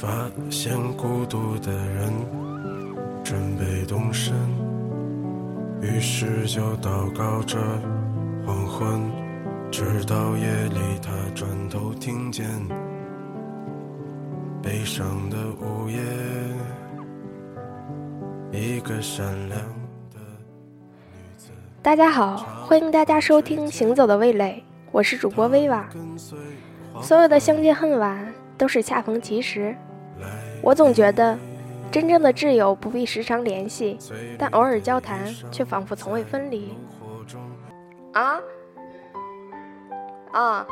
[0.00, 0.08] 发
[0.48, 2.10] 现孤独的人
[3.22, 4.34] 准备动身，
[5.82, 7.58] 于是就祷告着
[8.46, 8.98] 黄昏，
[9.70, 12.46] 直到夜里他转头听见
[14.62, 16.00] 悲伤的午夜，
[18.58, 19.60] 一个善良
[20.10, 20.18] 的
[21.12, 21.50] 女子。
[21.82, 25.86] 大家好，欢迎大家收听《行走的味蕾》，我是主播薇娃。
[27.02, 29.76] 所有的相见恨晚都是恰逢其时。
[30.62, 31.38] 我总觉得，
[31.90, 33.98] 真正的挚友不必时常联系，
[34.38, 36.76] 但偶尔交谈却仿佛从未分离。
[38.12, 38.40] 啊？
[40.32, 40.66] 啊？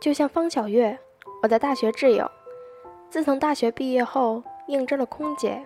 [0.00, 0.98] 就像方小月，
[1.42, 2.30] 我的大学挚友，
[3.10, 5.64] 自从大学毕业后应征了空姐，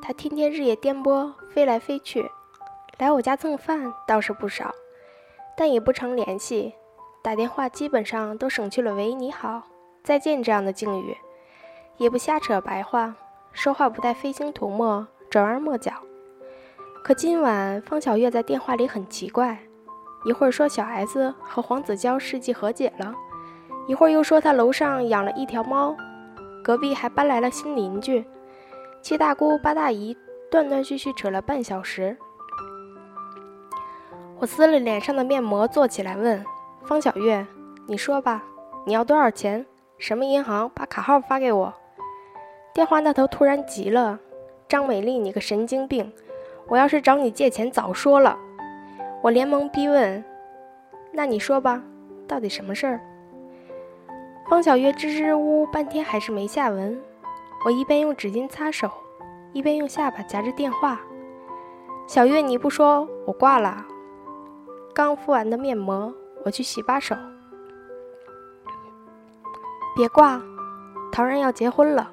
[0.00, 2.30] 她天天日夜颠簸，飞来飞去，
[2.98, 4.72] 来我家蹭饭倒是不少。
[5.56, 6.74] 但也不常联系，
[7.22, 9.62] 打电话基本上都省去了“喂，你好，
[10.02, 11.16] 再见”这样的敬语，
[11.98, 13.14] 也不瞎扯白话，
[13.52, 15.92] 说话不带飞星涂墨、转弯抹角。
[17.04, 19.58] 可今晚方小月在电话里很奇怪，
[20.24, 23.14] 一会儿说小 S 和黄子佼世纪和解了，
[23.88, 25.94] 一会儿又说他楼上养了一条猫，
[26.64, 28.24] 隔壁还搬来了新邻居，
[29.02, 30.16] 七大姑八大姨
[30.50, 32.16] 断断续续扯了半小时。
[34.42, 36.44] 我撕了脸上的面膜，坐起来问
[36.82, 37.46] 方小月
[37.86, 38.42] ：“你说吧，
[38.84, 39.64] 你要多少钱？
[39.98, 40.68] 什么银行？
[40.74, 41.72] 把卡号发给我。”
[42.74, 44.18] 电话那头突然急了
[44.66, 46.12] ：“张美丽，你个神经病！
[46.66, 48.36] 我要是找你借钱，早说了。”
[49.22, 50.24] 我连忙逼问
[51.14, 51.80] ：“那你说吧，
[52.26, 53.00] 到底什么事儿？”
[54.50, 57.00] 方小月支支吾吾半天还是没下文。
[57.64, 58.90] 我一边用纸巾擦手，
[59.52, 61.00] 一边用下巴夹着电话
[62.08, 63.86] ：“小月，你不说，我挂了。”
[64.94, 66.12] 刚敷完的面膜，
[66.44, 67.16] 我去洗把手。
[69.96, 70.40] 别挂，
[71.10, 72.10] 陶然要结婚了。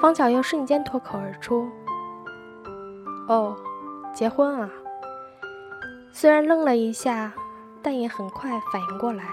[0.00, 1.68] 方巧又瞬间脱口而出
[3.28, 3.54] ：“哦，
[4.14, 4.70] 结婚啊！”
[6.10, 7.32] 虽然愣了一下，
[7.82, 9.24] 但也很快反应过来，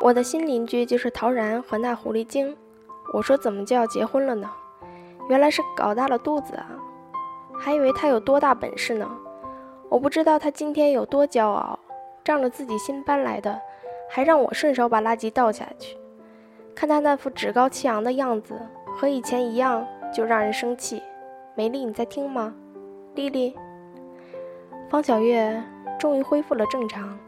[0.00, 2.56] 我的新邻居就是陶然和那狐狸精。
[3.12, 4.50] 我说：“怎么就要结婚了呢？”
[5.28, 6.66] 原来是搞大了肚子啊！
[7.58, 9.08] 还以为他有多大本事呢。
[9.92, 11.78] 我不知道他今天有多骄傲，
[12.24, 13.60] 仗着自己新搬来的，
[14.08, 15.94] 还让我顺手把垃圾倒下去。
[16.74, 18.58] 看他那副趾高气扬的样子，
[18.96, 21.02] 和以前一样，就让人生气。
[21.54, 22.54] 美丽，你在听吗？
[23.16, 23.54] 丽丽，
[24.88, 25.62] 方小月
[25.98, 27.18] 终于恢复了正常，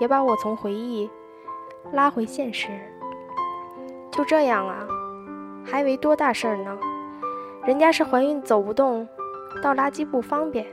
[0.00, 1.08] 也把我从回忆
[1.92, 2.68] 拉回现实。
[4.10, 4.84] 就这样啊，
[5.64, 6.76] 还以为多大事儿呢？
[7.64, 9.06] 人家是怀孕走不动，
[9.62, 10.66] 倒垃圾不方便。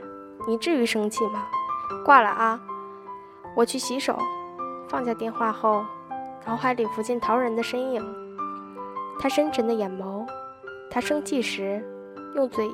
[0.46, 1.46] 你至于生气吗？
[2.04, 2.60] 挂了啊！
[3.56, 4.18] 我去洗手。
[4.88, 5.84] 放下电话后，
[6.44, 8.36] 脑海里浮现陶然的身影，
[9.20, 10.26] 他深沉的眼眸，
[10.90, 11.80] 他生气时
[12.34, 12.68] 用嘴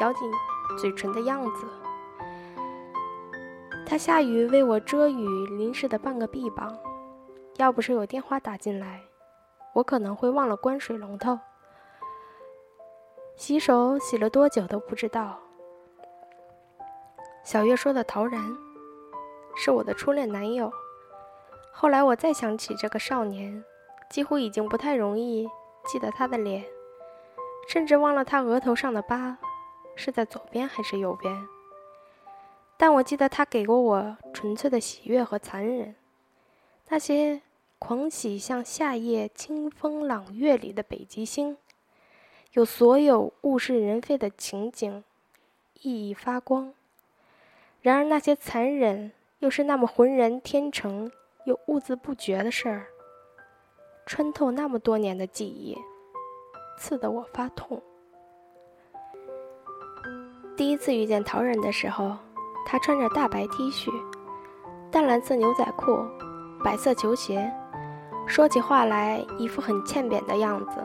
[0.00, 0.30] 咬紧
[0.78, 1.66] 嘴唇的样子，
[3.86, 6.76] 他下雨为我遮雨淋湿的半个臂膀。
[7.56, 9.00] 要不是有电话打进来，
[9.72, 11.38] 我可能会忘了关水龙头。
[13.34, 15.38] 洗手洗了多久都不知道。
[17.46, 18.58] 小月说的陶然，
[19.54, 20.72] 是我的初恋男友。
[21.70, 23.64] 后来我再想起这个少年，
[24.10, 25.48] 几乎已经不太容易
[25.86, 26.64] 记得他的脸，
[27.68, 29.38] 甚至忘了他额头上的疤
[29.94, 31.46] 是在左边还是右边。
[32.76, 35.94] 但我记得他给过我纯粹的喜悦和残忍，
[36.88, 37.42] 那些
[37.78, 41.56] 狂喜像夏夜清风朗月里的北极星，
[42.54, 45.04] 有所有物是人非的情景，
[45.74, 46.74] 熠熠发光。
[47.86, 51.08] 然而，那些残忍又是那么浑然天成
[51.44, 52.88] 又兀自不觉的事儿，
[54.04, 55.78] 穿透那么多年的记忆，
[56.76, 57.80] 刺得我发痛。
[60.56, 62.16] 第一次遇见陶然的时候，
[62.66, 63.88] 他穿着大白 T 恤、
[64.90, 65.96] 淡蓝色牛仔裤、
[66.64, 67.48] 白色球鞋，
[68.26, 70.84] 说起话来一副很欠扁的样子。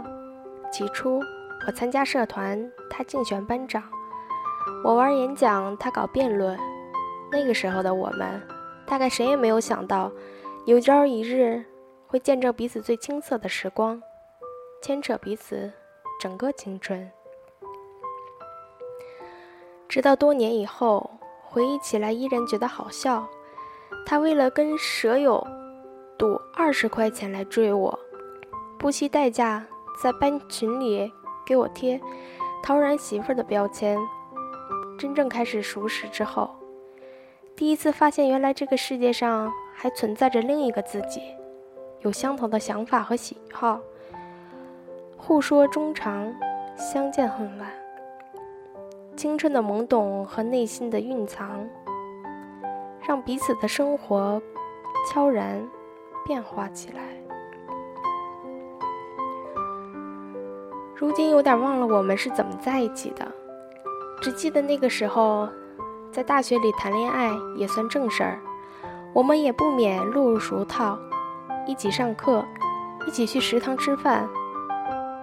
[0.72, 1.20] 起初，
[1.66, 3.82] 我参加社团，他竞选班长；
[4.84, 6.56] 我玩演讲，他搞辩论。
[7.32, 8.42] 那个时候的我们，
[8.86, 10.12] 大概谁也没有想到，
[10.66, 11.64] 有朝一日
[12.06, 14.02] 会见证彼此最青涩的时光，
[14.82, 15.72] 牵扯彼此
[16.20, 17.10] 整个青春。
[19.88, 21.10] 直到多年以后，
[21.42, 23.28] 回忆起来依然觉得好笑。
[24.06, 25.46] 他为了跟舍友
[26.18, 27.98] 赌二十块钱来追我，
[28.78, 29.66] 不惜代价
[30.02, 31.12] 在班群里
[31.46, 32.00] 给我贴
[32.64, 33.98] “陶然媳妇”的标签。
[34.98, 36.61] 真正开始熟识之后。
[37.62, 41.22] 第一次发现，原来这个世界上还存在着另一个自己，
[42.00, 43.80] 有相同的想法和喜好。
[45.16, 46.34] 互说衷肠，
[46.76, 47.70] 相见恨晚。
[49.16, 51.70] 青春的懵懂和内心的蕴藏，
[53.08, 54.42] 让彼此的生活
[55.08, 55.64] 悄然
[56.26, 57.04] 变化起来。
[60.96, 63.32] 如今有点忘了我们是怎么在一起的，
[64.20, 65.48] 只记得那个时候。
[66.12, 68.40] 在大学里谈恋爱也算正事儿，
[69.14, 71.00] 我们也不免落入俗套，
[71.66, 72.44] 一起上课，
[73.08, 74.30] 一起去食堂吃饭，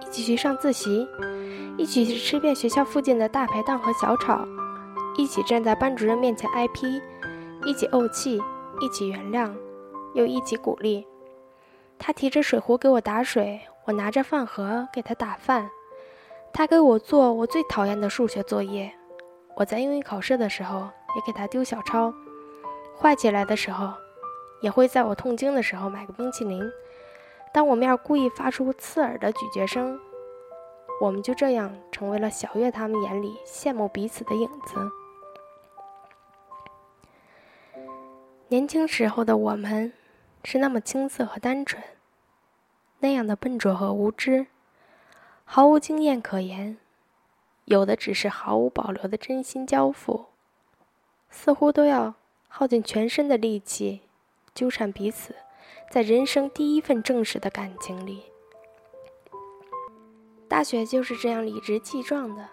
[0.01, 1.07] 一起去上自习，
[1.77, 4.43] 一起去吃遍学校附近的大排档和小炒，
[5.15, 6.99] 一起站在班主任面前挨批，
[7.65, 8.41] 一起怄气，
[8.81, 9.51] 一起原谅，
[10.15, 11.05] 又一起鼓励。
[11.99, 15.69] 他提着水壶给我打水，我拿着饭盒给他打饭，
[16.51, 18.91] 他给我做我最讨厌的数学作业。
[19.59, 22.13] 我在英语考试的时候也给他丢小抄，
[22.97, 23.91] 坏起来的时候，
[24.61, 26.63] 也会在我痛经的时候买个冰淇淋，
[27.53, 29.99] 当我面故意发出刺耳的咀嚼声。
[31.01, 34.89] 我们就这样成为了小月他们眼里羡慕彼此的影子。
[38.47, 39.91] 年轻时候的我们，
[40.45, 41.83] 是那么青涩和单纯，
[42.99, 44.47] 那样的笨拙和无知，
[45.43, 46.77] 毫无经验可言。
[47.69, 50.25] 有的只是毫无保留的真心交付，
[51.29, 52.15] 似乎都要
[52.47, 54.01] 耗尽全身的力气
[54.55, 55.35] 纠缠彼此，
[55.91, 58.23] 在人生第一份正式的感情里。
[60.47, 62.49] 大学就是这样理直气壮的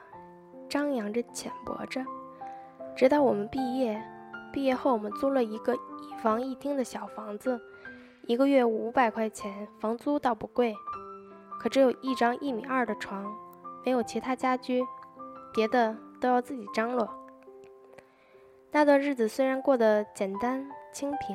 [0.69, 2.05] 张扬着、浅薄着，
[2.95, 3.99] 直到我们毕业。
[4.53, 7.59] 毕业后，我们租了一个一房一厅的小房子，
[8.27, 10.75] 一个月五百块钱，房租倒不贵，
[11.59, 13.35] 可只有一张一米二的床，
[13.83, 14.85] 没有其他家居。
[15.57, 17.09] 别的都要自己张罗。
[18.71, 21.35] 那段日子虽然过得简单清贫，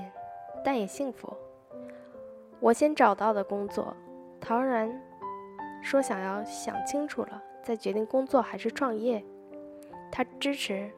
[0.64, 1.36] 但也幸福。
[2.60, 3.96] 我先找到的工作，
[4.40, 5.02] 陶然
[5.82, 9.26] 说想要想清楚了再决定工作还是创业。
[10.12, 10.92] 他支持，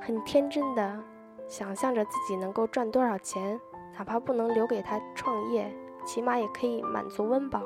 [0.00, 1.02] 很天真的
[1.48, 3.58] 想象着自己能够赚多少钱，
[3.98, 5.74] 哪怕不能留给他创业，
[6.06, 7.60] 起码也可以满足温饱。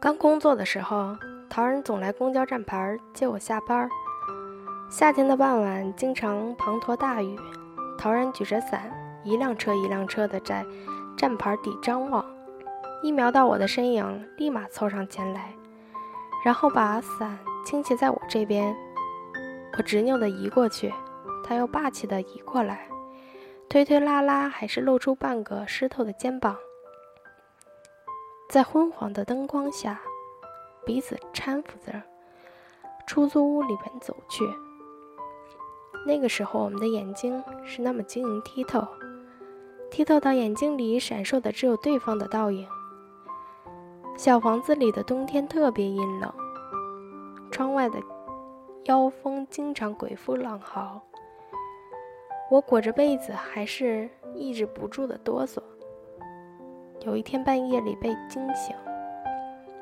[0.00, 1.14] 刚工作的时候，
[1.50, 3.86] 陶然总来公交站牌接我下班。
[4.88, 7.38] 夏天的傍晚，经常滂沱大雨，
[7.98, 8.90] 陶然举着伞，
[9.24, 10.64] 一辆车一辆车的在
[11.18, 12.24] 站牌底张望，
[13.02, 15.52] 一瞄到我的身影，立马凑上前来，
[16.42, 18.74] 然后把伞倾斜在我这边。
[19.76, 20.90] 我执拗地移过去，
[21.44, 22.88] 他又霸气地移过来，
[23.68, 26.56] 推推拉拉，还是露出半个湿透的肩膀。
[28.50, 30.00] 在昏黄的灯光下，
[30.84, 32.02] 彼此搀扶着，
[33.06, 34.44] 出租屋里边走去。
[36.04, 38.84] 那个时候，我们的眼睛是那么晶莹剔透，
[39.88, 42.66] 剔透到眼睛里闪烁的只有对方的倒影。
[44.16, 46.34] 小房子里的冬天特别阴冷，
[47.52, 48.00] 窗外的
[48.86, 51.00] 妖风经常鬼哭狼嚎。
[52.50, 55.62] 我裹着被子，还是抑制不住的哆嗦。
[57.06, 58.76] 有一天半夜里被惊醒，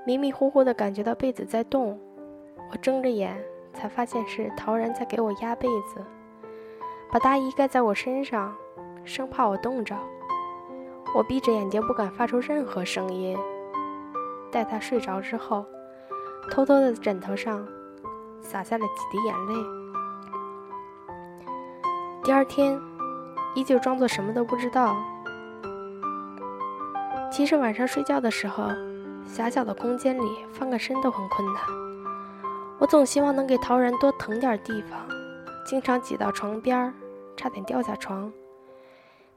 [0.06, 1.98] 迷迷糊糊的感觉到被子在动，
[2.70, 3.37] 我睁着眼
[3.75, 6.04] 才发现是陶然在给我压被子，
[7.10, 8.54] 把大衣盖在我身上，
[9.04, 9.96] 生怕我冻着。
[11.12, 13.37] 我闭着眼睛不敢发出任何声音。
[14.52, 15.66] 待他睡着之后，
[16.52, 17.66] 偷偷的枕头上
[18.40, 19.54] 洒下了几滴眼泪。
[22.22, 22.80] 第二天，
[23.56, 24.96] 依旧装作什么都不知道。
[27.38, 28.64] 其实晚上睡觉的时候，
[29.25, 31.62] 狭小的空间里翻个身都很困难。
[32.80, 35.07] 我总希望能给陶然多腾点地方，
[35.64, 36.92] 经常挤到床边，
[37.37, 38.33] 差点掉下床。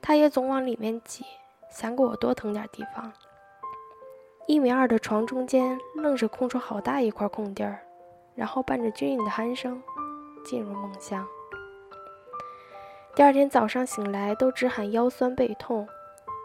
[0.01, 1.23] 他也总往里面挤，
[1.69, 3.13] 想给我多腾点地方。
[4.47, 7.81] 一米二的床中间，愣是空出好大一块空地儿，
[8.33, 9.79] 然后伴着均匀的鼾声，
[10.43, 11.23] 进入梦乡。
[13.13, 15.87] 第二天早上醒来，都只喊腰酸背痛，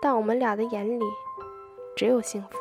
[0.03, 1.03] 但我们俩的眼里。
[1.97, 2.59] 只有幸福。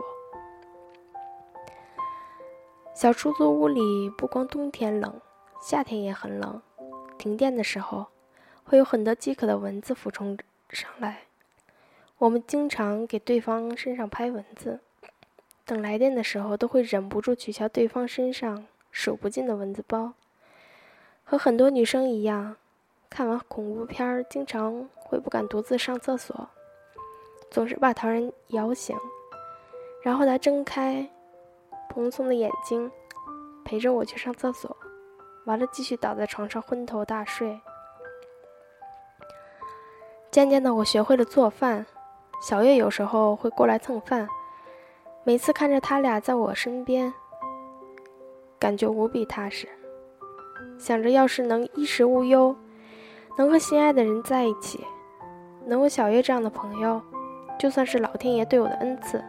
[2.94, 5.20] 小出租屋里不光冬天冷，
[5.62, 6.62] 夏天也很冷。
[7.18, 8.08] 停电的时候，
[8.64, 10.38] 会有很多饥渴的蚊子俯冲
[10.70, 11.24] 上来。
[12.18, 14.80] 我们经常给对方身上拍蚊子，
[15.66, 20.14] 等来电的时候，都会忍不住取笑对方身上数不尽的蚊子包。
[21.26, 22.56] 和很多女生一样，
[23.10, 26.48] 看完恐怖片经常会不敢独自上厕所，
[27.52, 28.96] 总是把陶然摇醒。
[30.06, 31.10] 然后他睁开
[31.90, 32.92] 蓬松的眼睛，
[33.64, 34.78] 陪着我去上厕所。
[35.48, 37.60] 完了继续倒在床上昏头大睡。
[40.30, 41.88] 渐渐的，我学会了做饭，
[42.40, 44.28] 小月有时候会过来蹭饭。
[45.24, 47.12] 每次看着他俩在我身边，
[48.60, 49.68] 感觉无比踏实。
[50.78, 52.56] 想着要是能衣食无忧，
[53.40, 54.86] 能和心爱的人在一起，
[55.66, 57.02] 能有小月这样的朋友，
[57.58, 59.24] 就算是老天爷对我的恩赐，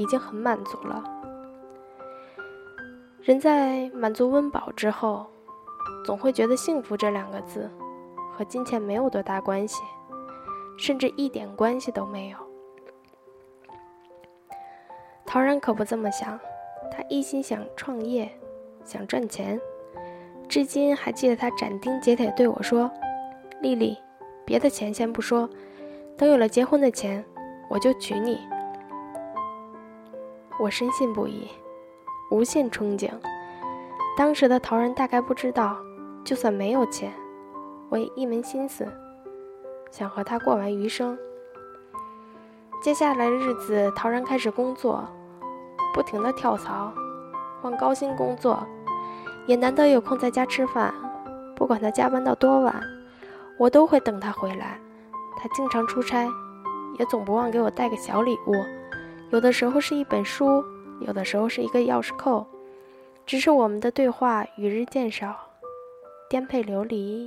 [0.00, 1.04] 已经很满足了。
[3.20, 5.26] 人在满足温饱之后，
[6.06, 7.70] 总会觉得幸福这两个字
[8.32, 9.82] 和金钱没有多大关系，
[10.78, 12.38] 甚至一点关系都没有。
[15.26, 16.40] 陶然可不这么想，
[16.90, 18.32] 他一心想创业，
[18.82, 19.60] 想赚钱。
[20.48, 22.90] 至今还记得他斩钉截铁对我说
[23.60, 23.98] ：“丽丽，
[24.46, 25.48] 别的钱先不说，
[26.16, 27.22] 等有了结婚的钱，
[27.68, 28.40] 我就娶你。”
[30.60, 31.48] 我深信不疑，
[32.30, 33.10] 无限憧憬。
[34.14, 35.74] 当时的陶然大概不知道，
[36.22, 37.10] 就算没有钱，
[37.88, 38.86] 我也一门心思
[39.90, 41.18] 想和他过完余生。
[42.82, 45.02] 接下来的日子，陶然开始工作，
[45.94, 46.92] 不停的跳槽，
[47.62, 48.62] 换高薪工作。
[49.46, 50.92] 也难得有空在家吃饭，
[51.56, 52.82] 不管他加班到多晚，
[53.58, 54.78] 我都会等他回来。
[55.38, 56.28] 他经常出差，
[56.98, 58.52] 也总不忘给我带个小礼物，
[59.30, 60.64] 有的时候是一本书，
[61.00, 62.46] 有的时候是一个钥匙扣。
[63.26, 65.36] 只是我们的对话与日渐少，
[66.28, 67.24] 颠沛流离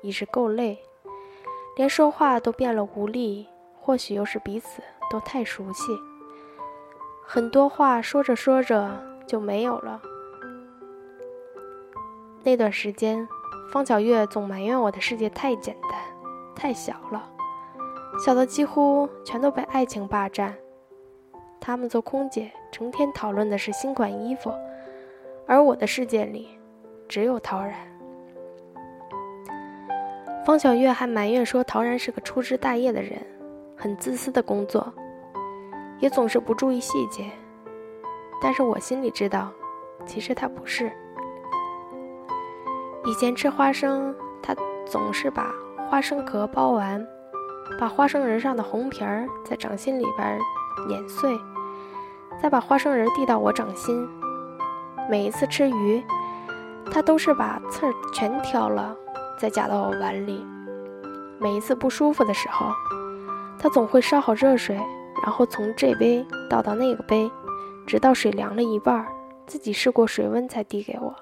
[0.00, 0.78] 已是够累，
[1.76, 3.46] 连说话都变了无力。
[3.84, 4.80] 或许又是彼此
[5.10, 5.92] 都太熟悉，
[7.26, 10.00] 很多话说着说着就没有了。
[12.44, 13.28] 那段时间，
[13.72, 16.00] 方小月总埋怨我的世界太简单、
[16.54, 17.28] 太小了，
[18.24, 20.56] 小的几乎全都被爱情霸占。
[21.64, 24.52] 他们做空姐，成天讨论的是新款衣服，
[25.46, 26.48] 而我的世界里
[27.08, 27.74] 只有陶然。
[30.44, 33.24] 方小月还埋怨说，陶然是个粗枝大叶的人，
[33.76, 34.92] 很自私的工作，
[36.00, 37.30] 也总是不注意细节。
[38.42, 39.48] 但是我心里知道，
[40.04, 40.90] 其实他不是。
[43.04, 44.52] 以前吃花生，他
[44.84, 45.54] 总是把
[45.88, 47.06] 花生壳剥完，
[47.78, 50.40] 把花生仁上的红皮儿在掌心里边
[50.88, 51.38] 碾碎，
[52.40, 54.08] 再把花生仁递到我掌心。
[55.10, 56.02] 每一次吃鱼，
[56.90, 58.96] 他都是把刺儿全挑了，
[59.38, 60.46] 再夹到我碗里。
[61.38, 62.66] 每一次不舒服的时候，
[63.58, 64.76] 他总会烧好热水，
[65.22, 67.30] 然后从这杯倒到那个杯，
[67.86, 69.06] 直到水凉了一半，
[69.46, 71.14] 自己试过水温才递给我。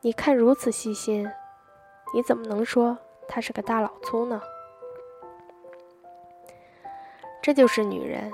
[0.00, 1.28] 你看，如此细心，
[2.14, 2.96] 你怎么能说
[3.26, 4.40] 他是个大老粗呢？
[7.42, 8.32] 这就是女人，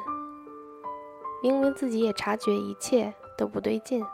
[1.43, 4.05] 明明自己也察觉一切都不对劲，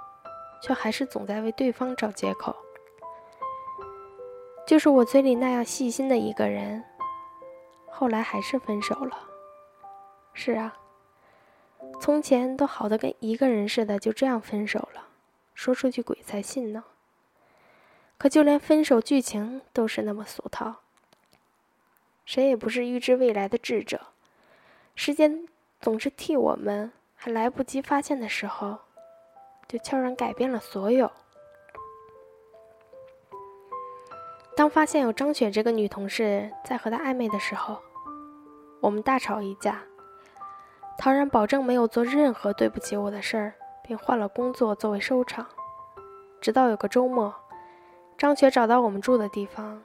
[0.63, 2.57] 却还是总在为对方找借口。
[4.67, 6.85] 就是我嘴里那样细心的一个人，
[7.91, 9.29] 后来还是分手了。
[10.33, 10.77] 是啊，
[12.01, 15.09] 从前都好的跟一个人似的，就这样分手了，
[15.55, 16.85] 说出去鬼才信呢。
[18.17, 20.77] 可就连分手剧情都是那么俗套，
[22.25, 24.09] 谁也不是预知未来的智者，
[24.95, 25.47] 时间
[25.81, 28.79] 总是替我们还来不及发现的时候，
[29.67, 31.11] 就悄然改变了所有。
[34.57, 37.79] 当发现有张雪这个女同事在和他暧昧的时候，
[38.81, 39.83] 我们大吵一架，
[40.97, 45.45] 陶然保证没有做任何对不起我的事儿，并换了工作作为收场，
[46.41, 47.35] 直到有个周末。
[48.17, 49.83] 张雪找到我们住的地方，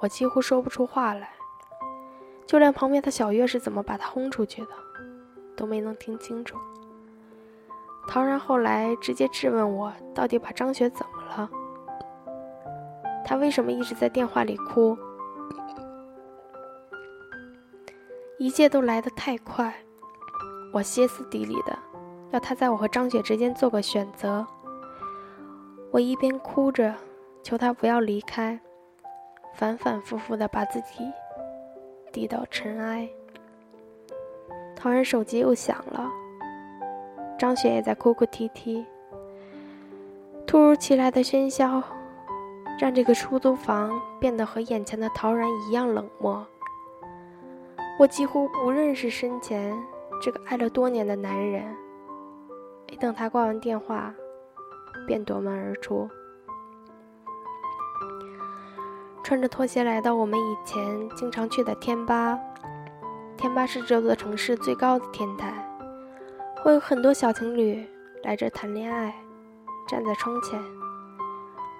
[0.00, 1.32] 我几乎说不出话来，
[2.46, 4.70] 就连旁边的小月是怎么把她轰出去的，
[5.58, 6.56] 都没能听清楚。
[8.06, 11.50] 陶然后来直接质问我，到底把张雪怎么了？
[13.26, 14.96] 她为什么一直在电话里哭？
[18.38, 19.74] 一切都来得太快，
[20.72, 21.76] 我歇斯底里的
[22.30, 24.46] 要他在我和张雪之间做个选择。
[25.90, 26.94] 我一边哭着。
[27.40, 28.60] 求他不要离开，
[29.54, 31.10] 反反复复的把自己
[32.12, 33.08] 低到尘埃。
[34.80, 36.08] 陶然手机又响了，
[37.36, 38.86] 张雪也在哭哭啼啼。
[40.46, 41.82] 突如其来的喧嚣，
[42.78, 46.46] 让这个出租房变得和眼前的陶然一样冷漠。
[47.98, 49.76] 我几乎不认识身前
[50.22, 51.64] 这个爱了多年的男人。
[52.88, 54.14] 没等他挂完电话，
[55.08, 56.08] 便夺门而出。
[59.24, 62.38] 穿着拖鞋来到我们以前经常去的天吧。
[63.38, 65.54] 天吧是这座城市最高的天台，
[66.60, 67.88] 会有很多小情侣
[68.24, 69.14] 来这谈恋爱。
[69.86, 70.60] 站在窗前，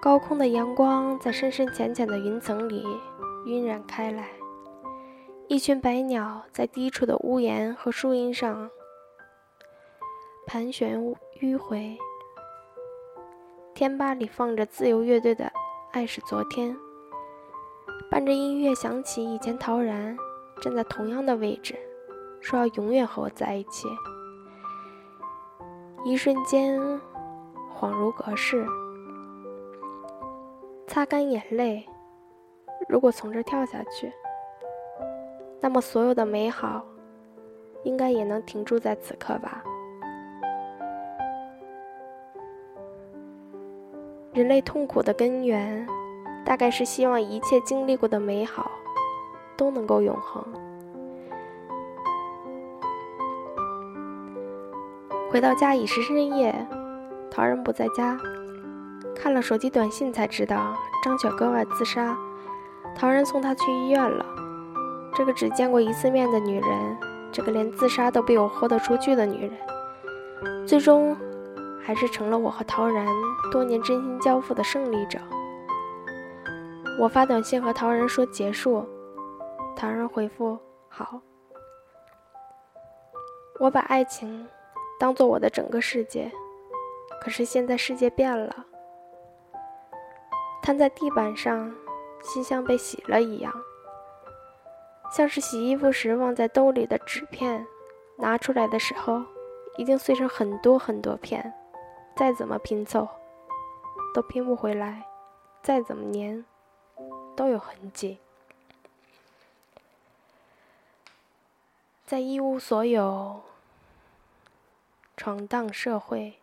[0.01, 2.83] 高空的阳光在深深浅浅的云层里
[3.45, 4.29] 晕染开来，
[5.47, 8.69] 一群白鸟在低处的屋檐和树荫上
[10.47, 10.97] 盘旋
[11.41, 11.97] 迂回。
[13.75, 15.45] 天吧里放着自由乐队的
[15.91, 16.75] 《爱是昨天》，
[18.09, 20.17] 伴着音乐响起，以前陶然
[20.59, 21.75] 站在同样的位置，
[22.41, 23.87] 说要永远和我在一起。
[26.05, 26.79] 一瞬间，
[27.77, 28.65] 恍如隔世。
[30.87, 31.85] 擦干眼泪。
[32.87, 34.11] 如果从这跳下去，
[35.59, 36.83] 那么所有的美好，
[37.83, 39.63] 应该也能停驻在此刻吧。
[44.33, 45.85] 人类痛苦的根源，
[46.45, 48.68] 大概是希望一切经历过的美好，
[49.59, 50.41] 都能够永恒。
[55.29, 56.65] 回到家已是深夜，
[57.29, 58.17] 陶然不在家。
[59.13, 60.73] 看了手机短信才知道
[61.03, 62.17] 张雪割腕自杀，
[62.95, 64.25] 陶然送她去医院了。
[65.13, 66.97] 这个只见过一次面的女人，
[67.29, 71.13] 这个连自杀都比我豁得出去的女人，最终
[71.81, 73.05] 还是成了我和陶然
[73.51, 75.19] 多年真心交付的胜利者。
[76.97, 78.85] 我发短信和陶然说结束，
[79.79, 80.59] 唐人回复
[80.89, 81.21] 好。
[83.61, 84.45] 我把爱情
[84.99, 86.29] 当做我的整个世界，
[87.21, 88.65] 可是现在世界变了。
[90.61, 91.73] 瘫在地板上，
[92.21, 93.53] 心像被洗了一样，
[95.13, 97.65] 像是洗衣服时忘在兜里的纸片，
[98.17, 99.23] 拿出来的时候
[99.77, 101.53] 已经碎成很多很多片，
[102.17, 103.07] 再怎么拼凑
[104.13, 105.05] 都拼不回来，
[105.63, 106.43] 再怎么粘
[107.33, 108.19] 都有痕迹，
[112.09, 113.43] 在一无所有、
[115.15, 116.39] 闯荡社会、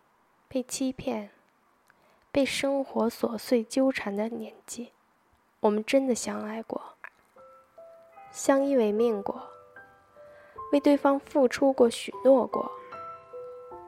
[0.47, 1.31] 被欺骗。
[2.31, 4.93] 被生活琐碎纠缠的年纪，
[5.59, 6.81] 我们真的相爱过，
[8.31, 9.43] 相依为命过，
[10.71, 12.71] 为对方付出过、许诺过。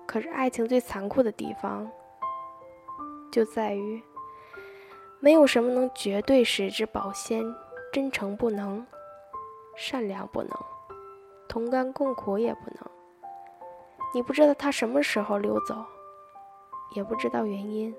[0.04, 1.88] 可是，爱情最残酷的地方，
[3.30, 4.02] 就在于
[5.20, 7.44] 没有什么能绝对使之保鲜。
[7.92, 8.84] 真诚不能，
[9.76, 10.50] 善良不能，
[11.48, 12.84] 同甘共苦也不能。
[14.14, 15.84] 你不知道他什么时候溜走，
[16.94, 17.94] 也不知道原因。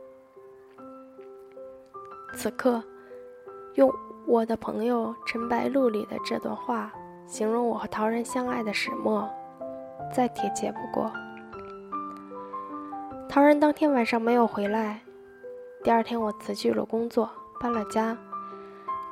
[2.35, 2.83] 此刻，
[3.75, 3.91] 用
[4.25, 6.91] 我的朋友陈白露里的这段话
[7.25, 9.27] 形容我和陶然相爱的始末，
[10.13, 11.11] 再贴切不过。
[13.27, 15.01] 陶然当天晚上没有回来，
[15.83, 18.17] 第二天我辞去了工作，搬了家，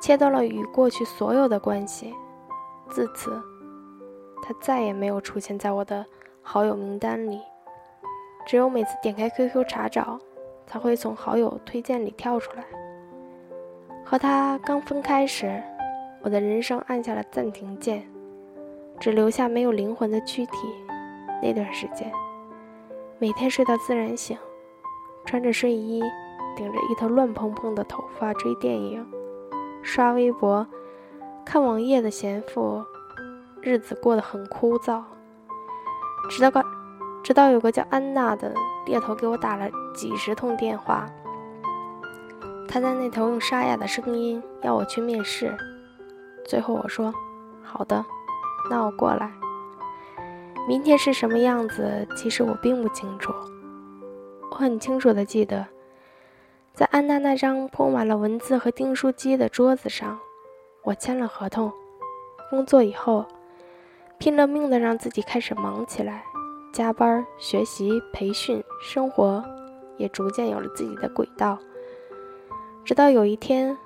[0.00, 2.12] 切断了与过去所有的关系。
[2.88, 3.40] 自此，
[4.48, 6.06] 他再也没有出现在我的
[6.40, 7.38] 好友名单里，
[8.46, 10.18] 只有每次点开 QQ 查找，
[10.66, 12.64] 才会从好友推荐里跳出来。
[14.06, 15.62] 和他刚分开时，
[16.22, 18.08] 我的人生按下了暂停键，
[18.98, 20.52] 只留下没有灵魂的躯体。
[21.42, 22.10] 那段时间，
[23.18, 24.38] 每天睡到自然醒，
[25.26, 26.02] 穿着睡衣，
[26.56, 29.06] 顶着一头乱蓬蓬的头发追电影、
[29.82, 30.66] 刷微博、
[31.44, 32.82] 看网页的闲赋，
[33.68, 35.02] 日子过得很枯燥。
[36.30, 36.64] 直到个，
[37.22, 38.54] 直到有个叫安娜的
[38.86, 41.06] 猎头给我打了几十通电话。
[42.66, 45.54] 他在那头用沙哑的声音要我去面试，
[46.46, 47.12] 最后我说
[47.62, 48.02] ：“好的，
[48.70, 49.30] 那我过来。”
[50.66, 52.08] 明天是什么样子？
[52.16, 53.34] 其实我并不清楚。
[54.50, 55.66] 我很清楚的记得，
[56.74, 60.18] 在安娜那张铺满了文字和订书机的桌子上，
[60.84, 61.70] 我签了合同。
[62.50, 63.26] 工作以后，
[64.18, 66.24] 拼了命的让自己开始忙起来，
[66.72, 69.42] 加班、学习、培训，生活
[69.96, 71.56] 也逐渐有了自己的轨道。
[72.84, 73.78] 直到有一天，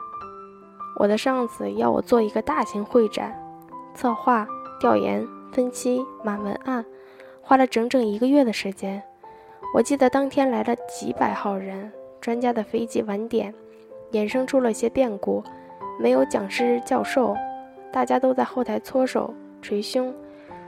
[0.99, 3.39] 我的上司要我做一个大型会展，
[3.95, 4.47] 策划、
[4.81, 6.83] 调研、分析、码文案，
[7.43, 9.03] 花了整整一个月的时间。
[9.75, 11.93] 我记得当天来了几百号人，
[12.23, 13.55] 专家的飞机晚点，
[14.13, 15.45] 衍生出了些变故，
[16.01, 17.37] 没有讲师教授，
[17.93, 20.13] 大家都在后台搓手捶胸，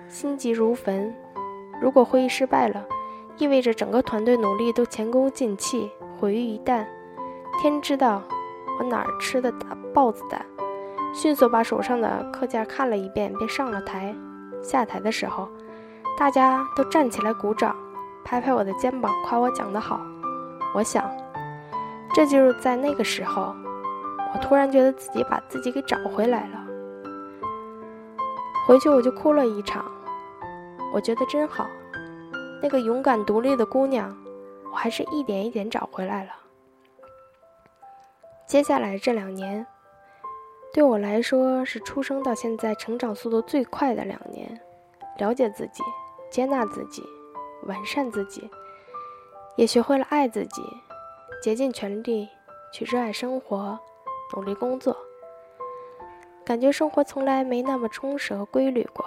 [0.08, 1.12] 心急如焚。
[1.82, 2.86] 如果会议失败了，
[3.36, 6.86] 意味着整个团队努力都前功尽弃，毁于一旦。
[7.60, 8.22] 天知道
[8.78, 9.52] 我哪儿吃的
[9.92, 10.46] 豹子胆，
[11.12, 14.14] 迅速把手上的课件看了一遍，便上了台。
[14.62, 15.48] 下台的时候，
[16.16, 17.76] 大家都站起来鼓掌，
[18.24, 20.00] 拍拍我的肩膀，夸我讲得好。
[20.74, 21.04] 我想，
[22.14, 23.54] 这就是在那个时候，
[24.32, 26.63] 我突然觉得自己把自己给找回来了。
[28.66, 29.84] 回去我就哭了一场，
[30.94, 31.66] 我觉得真好，
[32.62, 34.16] 那个勇敢独立的姑娘，
[34.72, 36.30] 我还是一点一点找回来了。
[38.46, 39.66] 接下来这两年，
[40.72, 44.58] 对我来说是出生到现在成长速度最快的两年。
[45.18, 45.82] 了解自己，
[46.30, 47.02] 接纳自己，
[47.66, 48.50] 完善自己，
[49.56, 50.62] 也学会了爱自己，
[51.42, 52.28] 竭尽全力
[52.72, 53.78] 去热爱生活，
[54.34, 54.96] 努力工作。
[56.44, 59.04] 感觉生活从来没那么充实和规律过。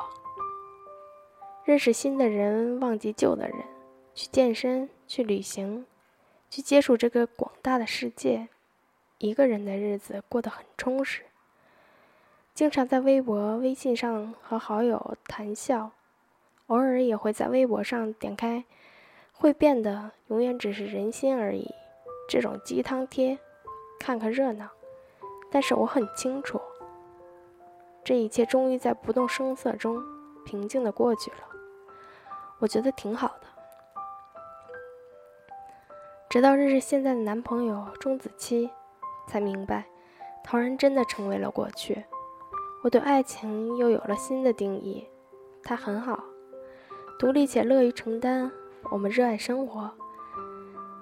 [1.63, 3.58] 认识新的人，忘记旧的人，
[4.15, 5.86] 去健身，去旅行，
[6.50, 8.47] 去接触这个广大的世界。
[9.19, 11.23] 一个人的日子过得很充实。
[12.54, 15.91] 经常在微博、微信上和好友谈笑，
[16.67, 18.63] 偶尔也会在微博上点开，
[19.32, 21.69] 会变得永远只是人心而已。
[22.28, 23.38] 这种鸡汤贴，
[24.00, 24.69] 看看热闹。
[25.52, 26.60] 但是我很清楚，
[28.08, 30.02] 这一切终于在不动声色中
[30.46, 31.38] 平静的过去了。
[32.58, 33.48] 我觉得挺好的。
[36.30, 38.70] 直到认识现在的男朋友钟子期，
[39.28, 39.86] 才明白，
[40.41, 42.06] 陶然真的成为了过去。
[42.82, 45.06] 我对爱情又有了新的定义，
[45.62, 46.24] 他很好，
[47.20, 48.50] 独立且乐于承担。
[48.89, 49.91] 我们热爱生活，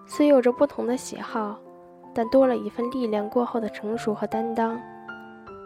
[0.07, 1.59] 虽有着不同的喜好，
[2.15, 4.81] 但多了一份历练过后的成熟和担当。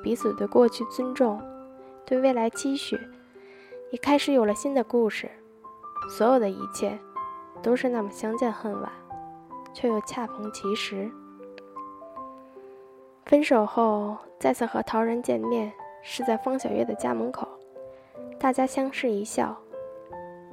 [0.03, 1.41] 彼此对过去尊重，
[2.05, 2.99] 对未来期许，
[3.91, 5.29] 也开始有了新的故事。
[6.09, 6.97] 所有的一切，
[7.62, 8.91] 都是那么相见恨晚，
[9.73, 11.12] 却又恰逢其时。
[13.25, 15.71] 分手后，再次和陶然见面。
[16.01, 17.45] 是在方小月的家门口，
[18.39, 19.53] 大家相视一笑。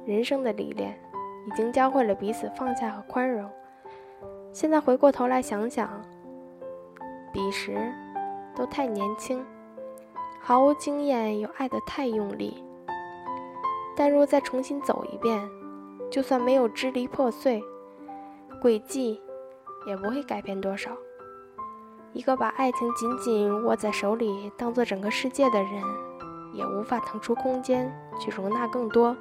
[0.05, 0.99] 人生的历练
[1.47, 3.49] 已经教会了彼此放下和宽容。
[4.51, 5.89] 现在回过头来想想，
[7.31, 7.77] 彼时
[8.57, 9.45] 都太年轻，
[10.41, 12.63] 毫无经验，又爱得太用力。
[13.95, 15.47] 但若再重新走一遍，
[16.09, 17.63] 就算没有支离破碎，
[18.59, 19.21] 轨迹
[19.85, 20.89] 也不会改变多少。
[22.13, 25.83] 一个把爱情紧紧握在手里，当做整个世界的人，
[26.53, 29.15] 也无法腾出空间去容纳更多。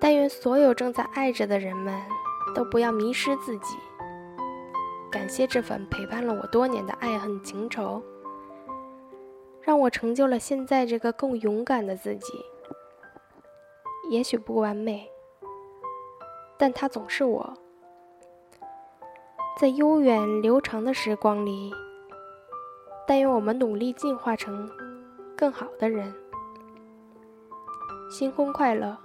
[0.00, 2.00] 但愿所有正在爱着的人们，
[2.54, 3.76] 都不要迷失自己。
[5.12, 8.02] 感谢这份陪伴了我多年的爱恨情仇，
[9.60, 12.32] 让我成就了现在这个更勇敢的自己。
[14.08, 15.06] 也许不完美，
[16.58, 17.54] 但它总是我。
[19.60, 21.70] 在悠远流长的时光里，
[23.06, 24.68] 但愿我们努力进化成
[25.36, 26.12] 更好的人。
[28.10, 28.96] 新婚快乐，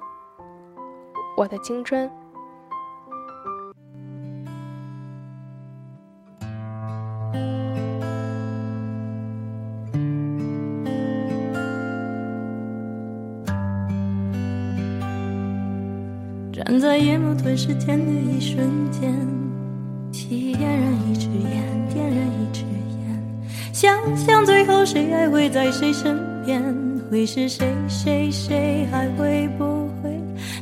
[1.35, 2.09] 我的青春。
[16.97, 19.13] 在夜幕吞噬天的一瞬间。
[20.11, 22.63] 点燃一支烟，点燃一支
[23.05, 26.59] 烟，想想最后谁还会在谁身边？
[27.11, 27.71] 会是谁？
[27.87, 28.31] 谁？
[28.31, 29.63] 谁还会不
[30.01, 30.09] 会？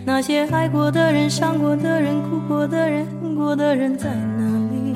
[0.03, 4.43] 那些爱过的人、伤过的人、哭过的人、恨过的人在哪
[4.73, 4.93] 里？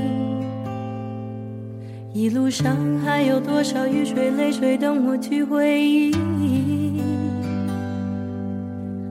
[2.12, 2.76] 一路上
[3.06, 6.12] 还有多少雨水、泪水等我去回忆？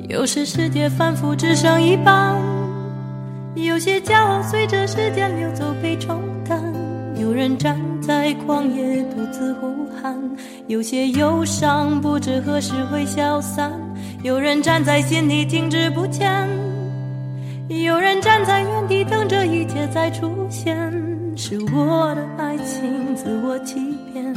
[0.08, 2.34] 有时世界反复只剩一半。
[3.54, 6.62] 有些骄傲随着时间流走被冲淡，
[7.20, 9.66] 有人站在旷野独自呼
[10.00, 10.14] 喊；
[10.66, 13.70] 有些忧伤不知何时会消散，
[14.22, 16.48] 有人站在心里停滞不前，
[17.68, 20.74] 有人站在原地等着一切再出现。
[21.36, 23.74] 是我的爱情自我欺
[24.10, 24.34] 骗，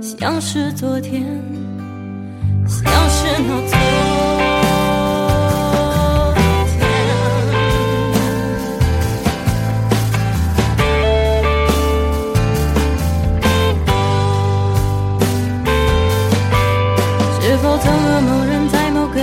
[0.00, 1.22] 像是昨天，
[2.66, 4.33] 像是那昨。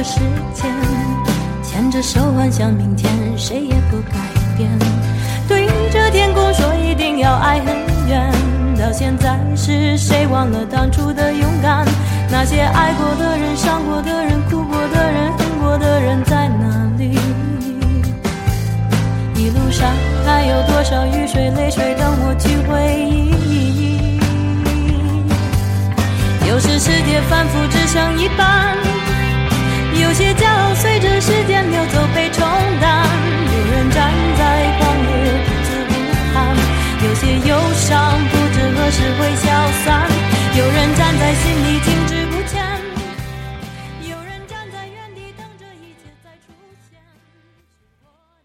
[0.04, 0.20] 时
[0.54, 0.72] 间
[1.64, 4.18] 牵着手幻想明天，谁也不改
[4.58, 4.70] 变。
[5.48, 7.68] 对着天空说一定要爱很
[8.08, 8.32] 远。
[8.80, 11.86] 到现在是谁忘了当初的勇敢？
[12.32, 17.20] 那些爱过的人、伤过的人、哭过的人、恨过的人在哪里？
[19.36, 19.88] 一路上
[20.26, 24.20] 还有多少雨水、泪水等我去回忆？
[26.50, 28.76] 有时世界反复只剩一半。
[30.12, 32.46] 有些骄傲随着时间流走被冲
[32.82, 33.08] 淡，
[33.48, 34.44] 有人站在
[34.78, 35.92] 旷野独自呼
[36.34, 36.54] 喊，
[37.02, 39.48] 有些忧伤不知何时会消
[39.86, 40.06] 散，
[40.58, 42.01] 有人站在心里听。